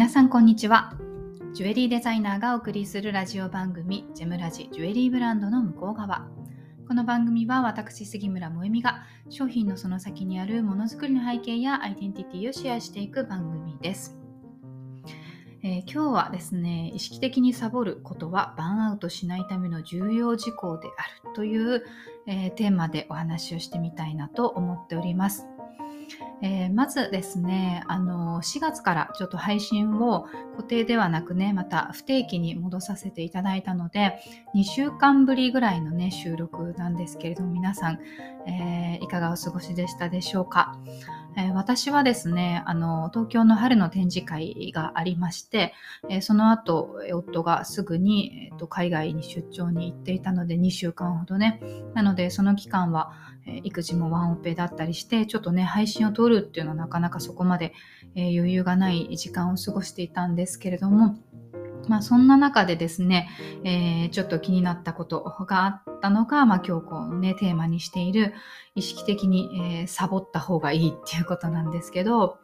[0.00, 0.94] 皆さんこんにちは。
[1.52, 6.26] ジュエリーデザイナーがお送りするラジオ番組ジェムラジジュエリーブランドの向こう側。
[6.88, 14.18] この番組は私杉村萌実が商品のその先にあるものづくりの背景やアイデンティティをシェアしていく番組です。
[15.62, 21.84] えー、今日はですね意識的にサボることはバーンアウトしないための重要事項であるという、
[22.26, 25.46] えー、テーマでお話をしてみたいなと思っております。
[26.42, 34.18] えー、まずですね、あの、4月からちょっと配信を固定ではなくね、また不定期に戻させていただいたので、
[34.54, 37.98] 2週間ぶりぐらいのね、収録なんですけれども、皆さん、
[38.48, 40.78] えー、いかがお過ごしでしたでしょうか？
[41.36, 45.74] えー、私はですね、あの、東京の春の展示会がありまして、
[46.08, 51.60] え、その後、夫がすぐに、えーと、海外に出張に行っていたので、2週間ほどね。
[51.94, 53.12] なので、その期間は、
[53.46, 57.72] え、育児もワンオペだったりして、ちょっとね、配信を撮るっていうのはなかなかそこまで、
[58.14, 61.16] え余裕がない時間を過ごしていたんですけれども、
[61.88, 63.28] まあ、そんな中でですね、
[63.64, 68.34] えー、ちょっと気になったことがあったのが、まあ、今日こうね、テーマにしている
[68.74, 72.38] 意識的に、えー、サボった方がいいっていうことなんですけど、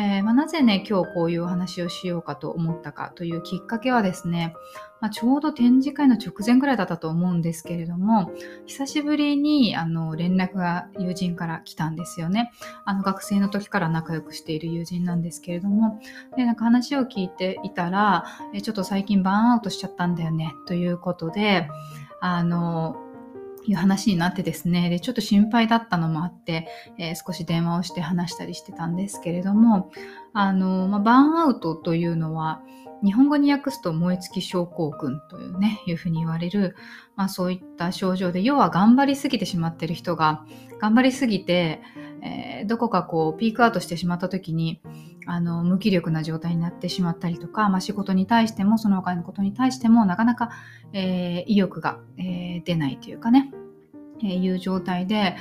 [0.00, 4.54] えー、まあ、なぜね、今日こういうお話をしようかと思ったかというきっかけはですね、
[5.00, 8.32] まあ、ちょうど展示会の直前ぐらいだったと思うんですけれども、
[8.64, 12.50] 久しぶりにあの連絡が友人から来たんですよね。
[12.86, 16.00] あの学生の時から仲良くしている友人なんですけれども、
[16.34, 18.24] でなんか話を聞いていたら、
[18.62, 21.68] ちょっと最近バーンアウトしちゃったんだよね、ということで、
[22.22, 22.96] あの、
[23.66, 29.90] いう話になってですね、で、ちょっと心配だったのもあって、えー、少し電話をして話したりしてたんですけれども、
[30.32, 32.62] あの、まあ、バーンアウトというのは、
[33.02, 36.76] 日本語に訳すと燃え尽き症候群というね、いうふうに言われる、
[37.16, 40.44] まあそういった症状で、要は頑張りすぎてしまっている人が、
[40.80, 41.80] 頑張りすぎて、
[42.22, 44.80] えー、どこかこうピークアウトしてしまった時に、
[45.26, 50.50] あの、無気力な状態になってしまったりとか、まあ仕事に対しても、その他のことに対しても、なかなか、
[50.92, 53.52] えー、意欲が、えー、出ないというかね、
[54.22, 55.36] えー、いう状態で、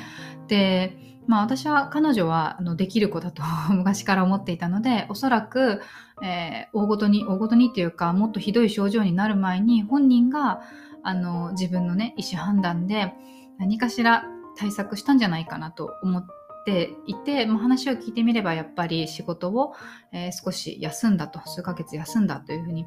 [0.48, 0.98] で、
[1.28, 5.82] まあ私は彼女はあのできる子だと 昔から思っていたので、おそらく、
[6.24, 10.62] えー、大ごとに、大ごとにっていうか、もっとひどい症状になる前に本人が
[11.04, 13.14] あの自分のね、意思判断で
[13.58, 14.26] 何かしら
[14.58, 16.39] 対策したんじゃないかなと思って
[16.70, 19.74] ていて、まあ、話を聞いてみればやっぱり仕事を、
[20.12, 22.86] えー、少し休んだと、数ヶ月休んだというふうに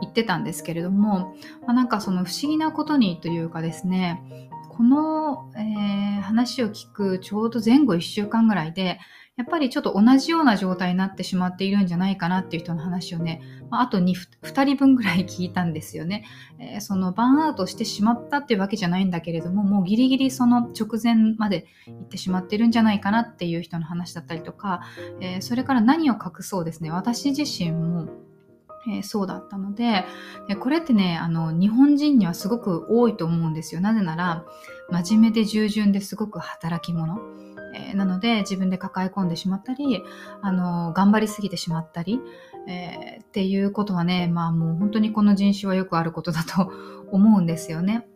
[0.00, 1.34] 言ってたんですけれども、
[1.66, 4.22] まあ、なんかその不思議なことにというかですね、
[4.70, 8.98] この、えー、話を聞くちょうど前後1週間ぐらいで、
[9.36, 16.24] やっぱりちょっと同じような状態になってしまっているんじゃないかなっていう人の話をね、まあ、あと 2, 2人分ぐらい聞いたんですよね、
[16.60, 24.82] えー、そのバンアウトしてしまったっていうわけじゃないんだけれども、もうギリギリその直前まで行ってしまってるんじゃないかなっていう人の話だったりとか、
[25.20, 28.08] えー、それから何を隠そうですね、私自身も
[28.86, 30.04] えー、そうだったので
[30.46, 33.80] でこれってねあの日本人にはすごく多いと思うんですよ。
[33.80, 34.44] なぜなら
[34.90, 37.18] 真面目で従順ですごく働き者、
[37.74, 40.02] えー、なので自分で抱え込んでしまったり
[40.40, 42.20] あの頑張りすぎてしまったり、
[42.68, 46.72] えー、っていうことはねまあもう本当にこの人種はよくあることだと
[47.10, 48.06] 思うんですよね。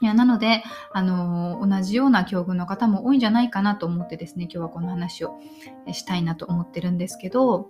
[0.00, 0.62] いやなので、
[0.92, 5.40] あの同じような境遇の方も多いんじゃないかなと思ってですね、今日はこの話を
[5.92, 7.68] したいなと思ってるんですけど、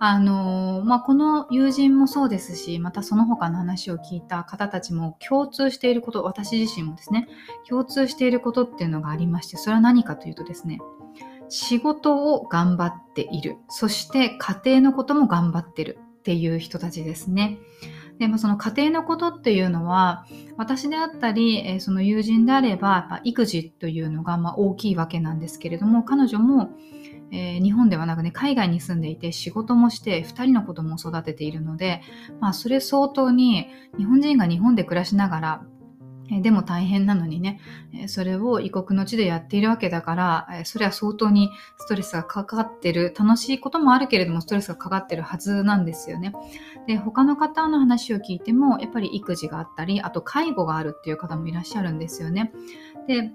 [0.00, 7.26] あのまあ、この友人もそうですし、またその他の話を聞いた方たちも共通していること、私自身もですね、
[7.68, 10.78] 共通していることっていうのがありまして、それは何かというとですね、
[11.48, 13.56] 仕事を頑張っている。
[13.68, 17.58] そして家庭のことも頑張ってるっていう人たちですね。
[18.18, 26.70] でもその家庭のことっていうのは、私であったり、えその友人であれば、やっぱ育児というのがま大きいわけなんですけれども、彼女も
[27.30, 32.02] えー、日本ではなくね、海外に住んでいて仕事もして2人の子供を育てているので、
[32.40, 35.62] まあそれ相当に日本人が日本で暮らしながら、
[36.30, 37.60] でも大変なのにね、
[38.06, 46.32] それを異国の地でやっているわけだから、それは相当にストレスがかかってる、楽しいこともあるけれどもストレスがかかってるはずなんですよね。
[46.86, 52.52] で、他の方の話を聞いても、やっぱり育児があったり、あと介護があるっていう方もいらっしゃるんですよね。
[53.06, 53.32] で、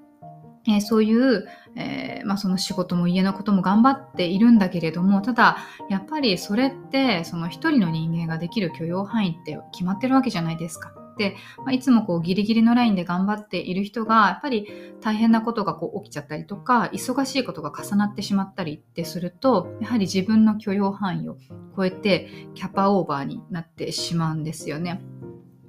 [0.65, 5.57] えー、そういう、えー、まあ、その仕事も家のことも頑張っているんだけれども、ただ、
[5.89, 10.93] やっぱりそれって、その一人の人間ができる許容範囲って決まってるわけじゃないですか。
[11.17, 14.67] で、まあ、いつもこうギリギリのラインで頑張っている人が、やっぱり
[15.01, 21.37] 大変なことがこう起きちゃったりとか、忙しいことが重なってしまったりってすると、やはり自分の許容範囲を
[21.75, 25.01] 超えてキャパオーバーになってしまうんですよね。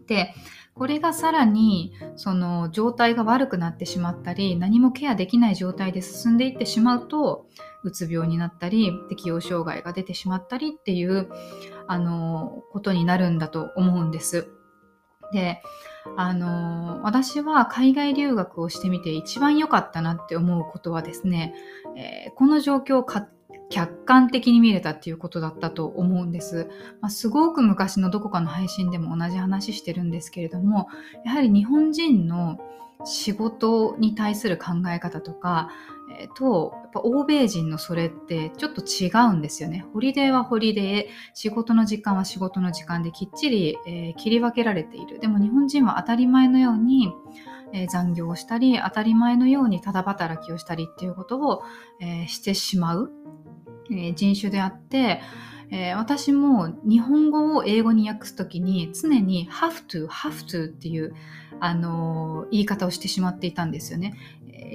[0.07, 0.35] で、
[0.75, 7.47] これがさらにその状態が悪くなってしまったり何もケアできない状態で進んでいってしまうと
[7.85, 11.29] うつ病になったり適応障害が出てしまったりっていう
[11.87, 14.49] あのことになるんだと思うんです。
[15.35, 15.61] で
[16.17, 21.55] あの私は海外留学をしてみて一番良かったなって思うことはですね、
[21.97, 23.05] えー、この状況を
[23.71, 26.69] 客観的に見れたっていうことだったと思うんです。
[27.01, 30.89] まあ、すごく昔のどこかの配信でも同じ話してるんですけれども、
[31.25, 32.59] やはり日本人の
[33.05, 35.71] 仕事に対する考え方とか、
[36.19, 39.85] えー、と、やっぱ欧米人のそれってちょっと違うんですよね。
[39.93, 45.19] ホリデーはホリデー、仕事の時間は仕事の時間できっちり、えー、切り分けられている。
[45.19, 47.13] でも日本人は当たり前のように、
[47.73, 51.63] えー、残業をしたり、当たり前のようにただ働きをしたりっていうことを、
[52.01, 53.13] えしてしまう。
[53.91, 55.21] え、人種であって、
[55.71, 61.15] えー、私も日本語を英語に訳す時に常に have to, have to っていう、
[61.61, 64.15] あのー、言い方をしてしまっていたんですよね。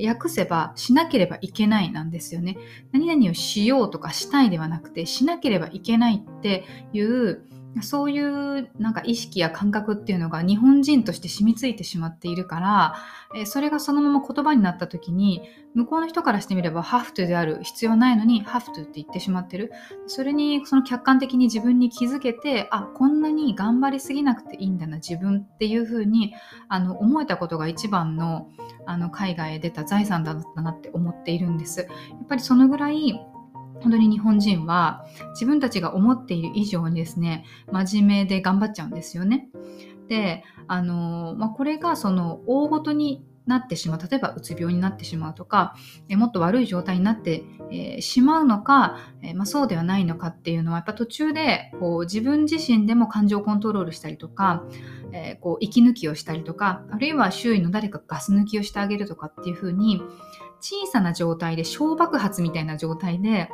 [0.06, 2.58] 訳せばしなければいけないなんですよね。
[2.92, 6.64] 何々をしようとかしたいではなくてしなければいけないって
[6.94, 7.44] いう
[7.82, 12.96] そういうなんか意識や感覚っていうのが日本人として染みついてしまっているから、
[13.36, 15.44] えそれがそのまま言葉になった時に
[15.76, 19.72] 向こうの人からしてみれば have to である必要ないのに have to って言ってしまってる。
[20.08, 26.34] それにその客観的に自分に気づけてあこんなに頑張りすぎなくていいんだな自分っていうふうに
[26.70, 28.50] あの思えたことが一番の
[28.88, 31.82] あの海外へ出た財産だったなって思っているんです。
[31.82, 31.86] や
[32.24, 33.20] っぱりそのぐらい
[33.82, 39.50] 本当に日本人は自分たちが思っている以上にですね、真面目で頑張っちゃうんですよね。
[40.08, 45.76] で、あの、まあ、これがその大ごとになってしまう例えばうつ病になってしまうとか、
[46.08, 54.64] えもっと悪い状態になって、えー、しまうのか、えー、まあ、そうではないのかっていうのはやっぱ途中でこう自分自身でも感情コントロールしたりとか、
[55.12, 60.02] えー、こう息抜きをしたりとかあるいは周囲の誰かガス抜きをしてあげるとかっていうふうに
[60.62, 63.50] 小さな状態で小爆発みたいな状態で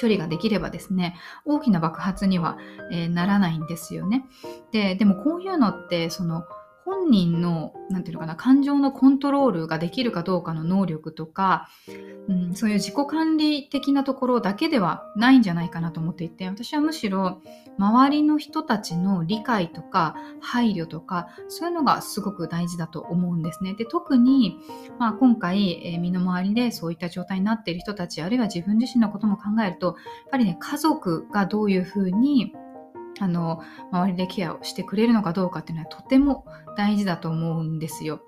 [0.00, 2.58] 処理ができればですね、大きな爆発には、
[2.90, 4.26] えー、ならないんですよね。
[4.72, 6.44] で、でもこういうのって、その、
[6.86, 11.68] 本人の、なんていうのかな、感情のコントロールができるかどうかの能力とか、
[12.28, 17.42] うん、そういう自己管理的なところだけではないんじゃないかなと思っていて、私はむしろ
[17.76, 23.74] 周りの人たちの理解とか配慮とか、そういうのがすごく大事だと思うんですね。
[23.74, 24.58] で、特に、
[25.00, 29.96] まあ、今回、えー、身の回りでそういった状態になっている人たち、あるいは自分自身のことも考えると、やっ
[30.30, 32.54] ぱりね、家族がどういうふうに
[33.18, 36.44] あの周りでケアをしてくれるのかどうかっていうのはとても
[36.76, 38.22] 大事だと思うんですよ。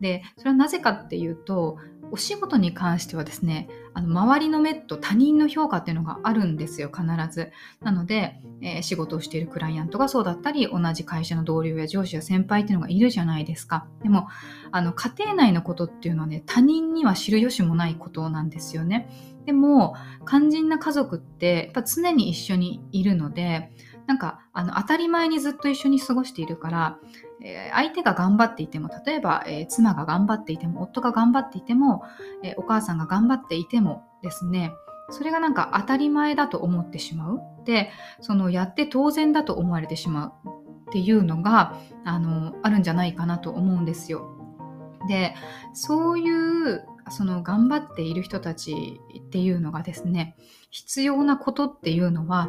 [0.00, 1.78] でそれはなぜかっていうと
[2.10, 7.52] お仕事に関してはですねあの周りの目と他人の評価っていうのがあるんですよ必ず。
[7.82, 13.86] なので、えー、仕事をしているクライアントがそうだったり同じ会社の同僚や上司や先輩っていうのがいるじゃないですか。
[14.02, 14.28] でも
[14.70, 19.10] あの家庭内のことっていうのはね他人には知る由もないことなんですよね。
[19.44, 19.94] でも
[20.26, 23.72] 肝心な家族ってやっぱ常に一緒にいるので
[24.08, 26.98] なんかあの当たり前にずっと一緒に過ごしているから、
[27.44, 32.02] えー、相手が頑張っていても例えば、えー、妻が頑張っていても夫が頑張っていても、
[32.42, 34.72] えー、お母さんが頑張っていてもですね
[35.10, 37.90] それがなんか当たり前だと思ってしまうで
[38.22, 40.48] そのやって当然だと思われてしまう
[40.88, 41.76] っていうのが
[42.06, 44.34] あのあるんじゃないかなと思うんですよ。
[45.06, 45.34] で
[45.74, 50.36] そういうその頑張っている人たちっていうのがですね
[50.70, 52.48] 必要なことっていうのは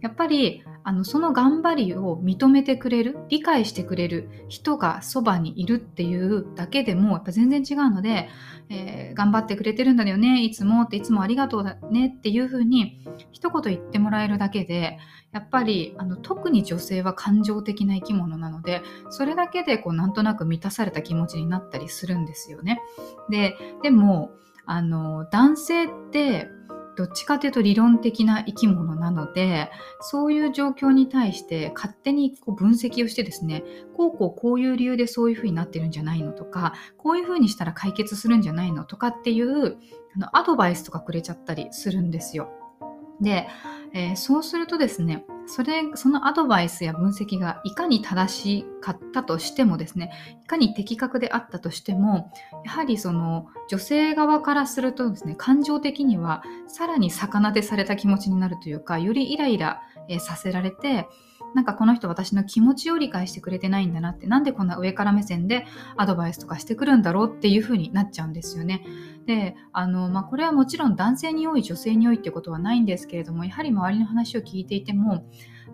[0.00, 8.28] やっぱりあのその頑張りを認めてくれる理解してくれる人がそばにいるっていうだけでもやっぱ全然違うので、
[8.68, 13.00] えー、頑張ってくれてるんだよねいつもっていつもありがとうだねっていうふうに
[13.32, 14.98] 一言言ってもらえるだけで
[15.32, 22.80] やっぱりあの特に女性は感情的な生き物なのでそれだけでこうなんとなく満たされた気持ちになったりするんですよね。
[23.28, 24.30] ででも
[24.66, 26.48] あの男性って
[26.96, 33.64] どっちかというと理論的な生き物なのでそういう状況に対して勝手にこう分析をしてですね
[33.96, 39.76] こうこうこういう理由でそういうふうになってるんじゃないのとかこういうふうにしたら解決するんじゃないのとかっていう
[40.16, 42.50] あのアドバイスとかくれちゃったりするんですよ。
[43.20, 43.48] で、
[43.96, 50.12] えー、そうするとですねそれそのアドバイスや分析がいかに正しかったとしてもですね
[50.44, 52.30] いかに的確であったとしても
[52.66, 61.08] やはりその女性側からするとですね感情的にはさらに逆なでされた気持ちになるというかよりイライラ、えー、させられて
[61.56, 65.64] なんかこの人私の気持ちを理解してくれてないんだなってなんでこんな上から目線で
[65.96, 68.84] アドバイスとかしてくるんだろうっていう風になっちゃうんですよね。
[69.24, 75.24] であの、まあ、これはもちろん男性に多い女性に多いっていうことはないんですけれどもやはり周りの話を聞いていても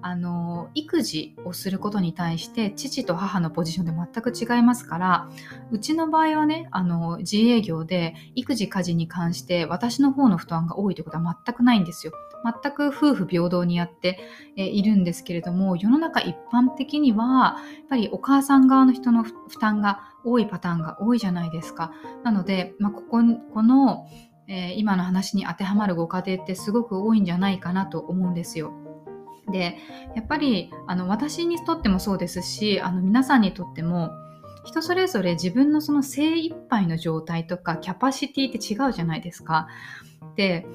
[0.02, 5.28] あの育児をすることに対して父と母のポジションで全く違いますから
[5.72, 12.12] うちの場合はねあの自営業で育児家事に関して私の方の負担が多いということは全くないんですよ。
[12.44, 14.18] 全く夫婦平等にやって
[14.56, 21.92] いるんですけれども世の中一般的にはやっぱりお母さん側の人の負担が多いパターンが多いじゃないですか。
[22.24, 23.22] なので、まあ、ここ
[23.52, 24.06] この、
[24.76, 28.72] 今の話に当てはまるご家庭ってすごく多いんじゃないかなと思うんですよ。
[29.50, 29.78] で
[30.14, 34.10] やっぱりあの私にとってもそうですしあの皆さんにとっても
[34.64, 39.68] 人それぞれ自分のその精一杯の状態とかキャパシティって違うじゃないですか。
[40.36, 40.66] で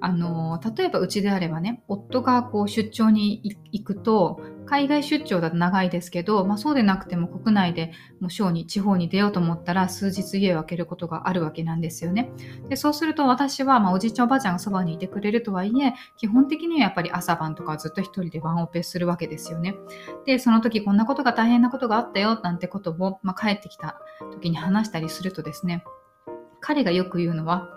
[0.00, 12.30] あの例えばうちであればね夫がこう出張に行くと海外出張だと長いですけど、まあ、そうでなくても国内でもう省に地方に出ようと思ったら数日家を空けることがあるわけなんですよね。
[12.68, 19.74] でそうすると私は、まあ、おじいちゃんおばあちゃんがそばにいてくれるとはいえ基本的にはやっぱり朝晩とかずっと一人でワンオペするわけですよね。
[20.24, 25.84] でその時こんなことが大変なことがあったよなんてことを、まあ、帰ってきた時に話したりするとですね
[26.60, 27.68] 彼がよく言うのは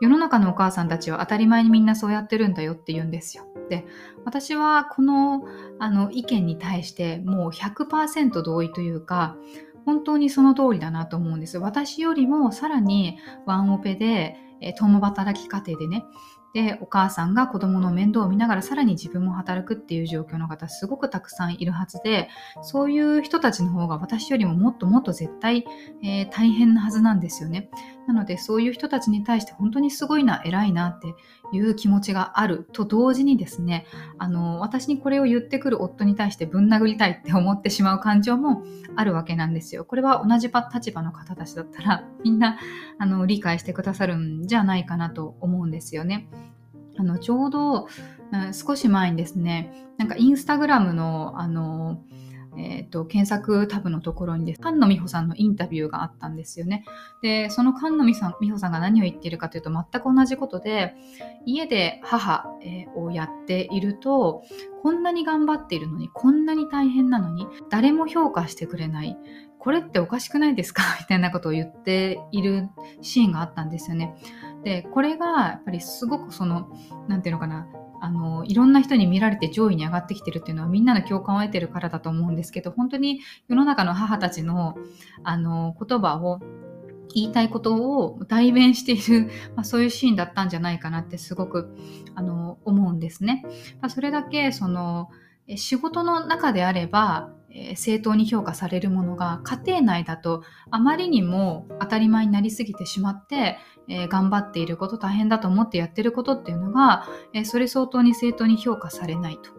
[0.00, 3.44] 世の中のお母さんたちは当たり前にみんなそうやってるんだよって言うんですよ。
[3.68, 3.84] で、
[4.24, 5.44] 私はこの
[5.78, 9.36] あの意見に対してもう100%同意というか、
[9.84, 11.58] 本当にその通りだなと思うんです。
[11.58, 14.36] 私よりもさらにワンオペで、
[14.78, 16.04] 共働き家庭でね、
[16.52, 22.28] でお母さんが子供の面倒を見ながらさらに自分も働くっていう状況の方すごくたくさんいるはずで
[22.62, 25.64] そういう人たちの方が私よりももっともっと絶対、
[26.02, 27.70] えー、大変なはずなんですよね。
[28.06, 31.14] なのでそういう人たちに対して本当にすごいな偉いなって
[31.52, 32.68] いう気持ちがある。
[32.72, 33.86] と同時にですね
[34.18, 38.62] あの私にこれを言ってくる夫に対してぶん殴りたいって思ってしまう感情も
[38.96, 39.84] あるわけなんですよ。
[39.84, 42.58] これは同じ立場の方たちだったらみんな
[42.98, 46.28] あの理解してくださるんじゃないかなと思うんですよね。
[46.96, 47.88] あのちょうど
[48.36, 52.02] ん、少し前にですね、なんかインスタグラムのあの、
[52.56, 56.84] えーと、検索タブのところにです菅野美穂さんのインタビューがあったんですよね。
[57.22, 60.94] でその菅野美穂さんが何を言っているかというと全く同じことで
[61.46, 62.46] 家で母、
[62.96, 64.42] をやっていると
[64.82, 69.16] こんなに頑張っているのにこんなに大変なのに誰も評価してくれない
[69.58, 70.82] これっておかしくないですか？
[71.00, 72.68] みたいなことを言っている
[73.02, 74.14] シーンがあったんですよね。
[74.64, 76.68] でこれがやっぱりすごくその
[77.08, 77.66] 何て言うのかな
[78.00, 84.76] あのいろんな人に見られて上位に上がってきてるっていうのはみんなの共感を得てるからだと思うんですけど本当に世の中の母たちの
[85.22, 86.40] あの言葉を
[87.14, 91.74] 言いたいことを代弁している、まあ、そういうシーンだったんじゃないかなってすごく
[92.14, 93.44] あの思うんですね。
[93.80, 95.10] まあ、それだけその
[95.56, 109.50] 仕事の中であればえ、正当に評価されるものが家庭内だとあまりにも当たり前になりすぎてしまって、えー、頑張っていること大変だと思ってやってることっていうのが、えー、それ相当に正当に評価されないと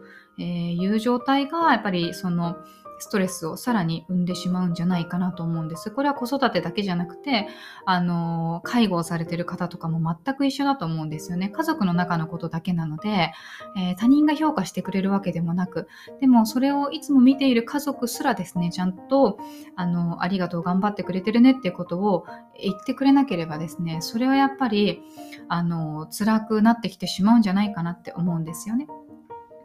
[0.41, 2.57] いう状態がやっぱりその
[3.01, 5.89] ストレスをさらに生んでしまうんじゃないかなと思うんです。
[5.89, 7.47] これは子育てだけじゃなくて、
[7.85, 11.49] あの、介護をされてる方とかも全く一緒だと思うんですよね。
[11.49, 13.33] 家族の中のことだけなので、
[13.75, 15.87] えー、他人が評価してくれるわけでもなく、
[16.19, 19.39] でもそれをいつも見ている家族すらですね、ちゃんと、
[19.75, 22.25] あの、ありがとう、頑張ってくれてるねっていうことを
[22.61, 25.01] 言ってくれなければですね、それはやっぱり、
[25.49, 28.87] あの、辛くなってきてしまうんじゃないかなって思うんですよね。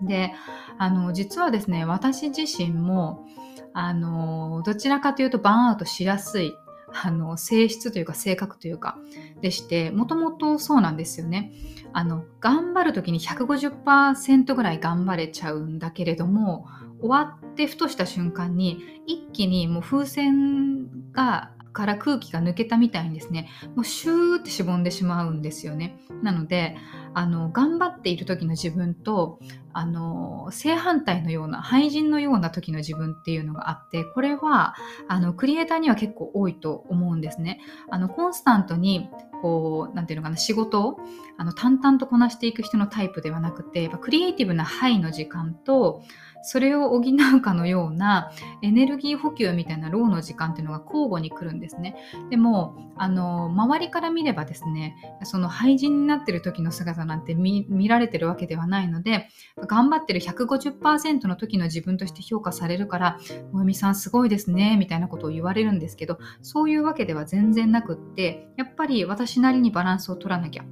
[0.02, 0.32] で
[0.78, 3.26] あの実はですね私自身も
[3.72, 6.54] あのどちらかというとバーンアウトしやすい
[6.92, 8.96] あの性質というか性格というか
[9.40, 11.52] でしてもともとそうなんですよね。
[11.92, 16.66] あの頑張る時に150%ぐらい頑張れちゃうんだけれども
[17.00, 23.50] 終わってふとした瞬間に一気にもう風船がから空気が抜けたみたいにですね。
[23.74, 25.98] もうシューってしぼんでしまうんですよね。
[26.22, 26.74] なので
[27.12, 29.38] あの頑張っている時の自分と
[29.74, 34.74] あの正反対のような廃人のような時の自分っていうのがあってこれは
[35.06, 37.60] あのクリエイターには結構多いと思うんですね。
[37.90, 39.10] あのコンスタントに
[39.42, 40.98] こう何て言うのかな仕事を
[41.36, 46.02] あの淡々とこなしていく人のタイプではなくてやっぱクリエイティブなハイの時間と
[46.46, 47.02] それを補
[47.36, 48.30] うかのような
[48.62, 51.96] エネルギー補給みたいなローの時間っていうのが交互に来るんですね。
[52.30, 59.28] でも、あの、周りから見ればですね、その廃人になってる時の姿なんて見られてるわけではないので、
[59.66, 63.18] 頑張ってる150%の時の自分として評価されるから、
[63.52, 70.64] もえみさんすごいですね、みたいなことを言われるんですけど、そういうわけでは全然なくって、やっぱり私なりにバランスを取らなきゃ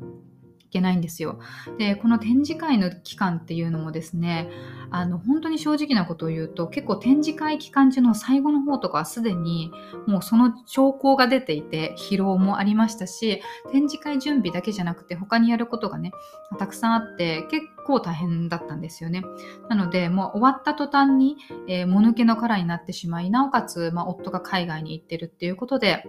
[0.74, 1.38] けないんですよ。
[1.78, 4.50] で、この展示会の期間っていうのもですね、
[4.90, 9.72] あの、本当に正直なことを言うと、結構展示会期間中の最後の方とかはすでに
[10.06, 13.40] もうその兆候が出ていて、疲労もありましたし、
[13.72, 16.12] 展示会準備だけじゃなくて他にやることがね、
[16.58, 19.22] たくさんあって、結構大変だったんですよね。
[19.68, 21.36] なので、もう終わった途端に、
[21.68, 26.04] えー、もぬけの殻になってしまい、なおかつ、まあ、夫が海外に行ってるっていうことで、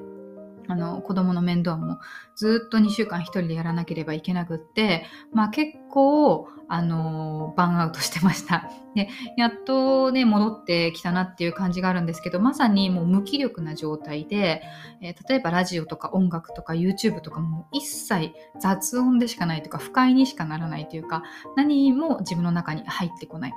[0.68, 2.00] あの、子供の面倒も
[2.36, 8.70] ずっと2週間一人でやらなければいけなくって、まあ結構、あの、バンアウトしてました。
[8.96, 14.64] で、やっとね、戻ってきたなっていう感じがあるんですけど、まさにもう無気力な状態で、
[15.02, 21.24] えー、例えばラジオとか音楽とか YouTube とかも一切雑音でしかないとか、不快にしかならないというか、
[21.56, 23.54] 何も自分の中に入ってこない。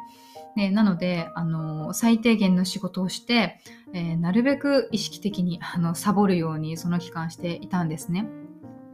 [0.58, 3.60] でなのであの最低限の仕事をして、
[3.94, 8.26] えー、なるべく意識的にあのサボるようにその期間していたんですね。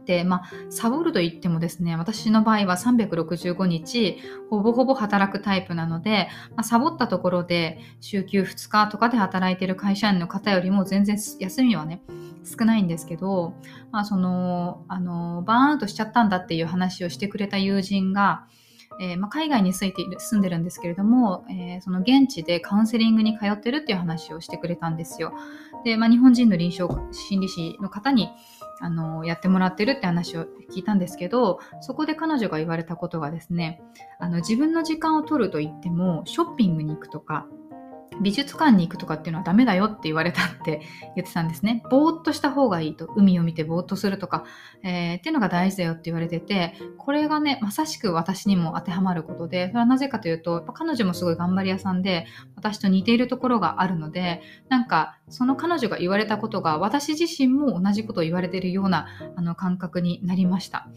[0.05, 4.19] で、まあ、サボると言ってもですね、私の場合は365日、
[4.51, 12.03] ほぼほぼ働くタイプなので、まあ、サボったところで、週休2日とかで働いてる会社員の方よりも全然休みはね、
[12.43, 13.55] 少ないんですけど、
[13.91, 18.45] まあ、その、あの、バーンアウトしちゃったんだっていう話をしてくれた友人が、
[18.99, 25.33] えー、まあ、海外に住いている住んでるんですけれども、えー、その現地でカウンセリングに通ってるっていう話をしてくれたんですよ。
[25.83, 28.29] で、まあ、日本人の臨床心理士の方に
[28.79, 33.81] あのやってもらってるって話を聞いたんですけどそこで彼女が言われたことがですね
[34.19, 37.47] あの自分の時間を取ると言ってもショッピングに行くとか
[38.21, 40.81] 美術館に行くとかっていうのはダメだよって言われたって
[41.15, 41.83] 言ってたんですね。
[41.89, 43.07] ぼーっとした方がいいと。
[43.15, 44.45] 海を見てぼーっとするとか、
[44.83, 60.87] えー、っていうのが大事だよって言われてて、これがね、まさしく私にも当てはまることで、それはなぜかというと、やっぱ彼女もすごい頑張り屋さんで、私と似ているところがあるので、なんか、その彼女が言われたことが、私自身も同じことを言われているようなあの感覚になりました。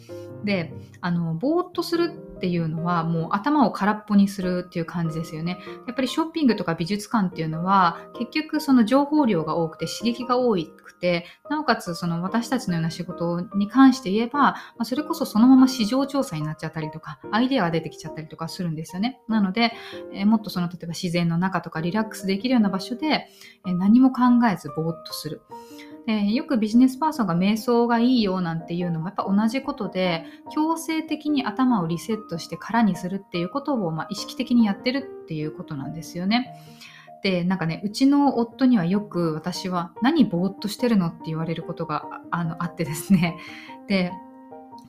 [0.45, 5.59] で、あの、ぼーっとするっていうのは、もう頭を空っぽにするっていう感じですよね。
[5.87, 19.73] やっぱりショッピングとか美術館っていうのは結局その情報量が多くて刺激が多くてなおかつその私たちのような仕事に関して言えば、まあ、それこそそのまま市場調査になっちゃったりとかアイデアが出てきちゃったりとかするんですよねなので、
[20.13, 23.29] えー、もっとその例えば自然の中とかリラックスできるような場所で、
[23.67, 25.43] えー、何も考えずぼーっとする
[26.09, 36.55] えよくビジネスパーソンが瞑想がいいよなんていうのもやっぱ同じことで強制的に頭をリセットして空にするっていうことをまあ意識的にやってるっていうことなんですよね。
[37.23, 43.37] でなんかねうちの夫にはよく私は「何ぼーっとしてるの?」って言われることがあのあってですね。
[43.89, 44.13] で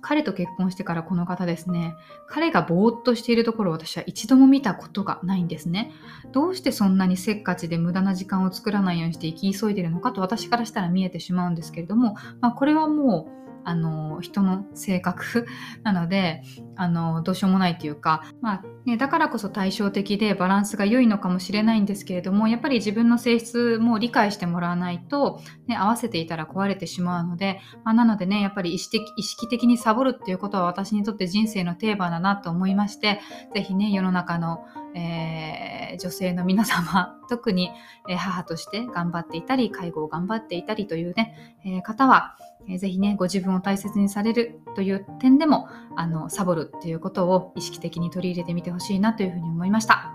[0.01, 1.93] 彼と結婚してからこの方ですね。
[2.27, 5.91] 彼がぼーっとしているところを私は一度も見たことがないんですね。
[6.31, 15.45] どうしてそんなにせっかちで無駄な時間を作らないようにして生き急いでるのかと私からしたら見えてしまうんですけれども、まあ、これはもうあの人の性格
[15.83, 16.43] なので
[16.79, 33.19] あのどうしようもないというか、まあね、だからこそ対照的でバランスが良いのかもしれないんですけれどもやっぱり自分の性質も理解してもらわないと、ね、合わせていたら壊れてしまうので、まあ、なのでねやっぱり意識的意識的にサボるっていうことは私にとって人生のテーマだなと思いまして
[33.53, 34.63] 是非ね世の中の、
[34.95, 37.69] えー、女性の皆様 特に、
[38.07, 42.37] 母として頑張っていたり介護を頑張っていたりというね、えー、方は
[42.67, 50.13] えー、ぜひね、ご自分を大切にされるという点でも、あの、サボるっていうことを意識的に取り入れてみてほしいなというふうに思いました。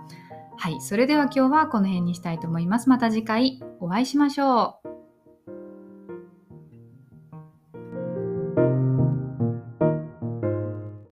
[0.57, 0.81] はい。
[0.81, 2.89] それでは今日はこの辺にしたいと思います。
[2.89, 5.04] また次回お会いしましょう。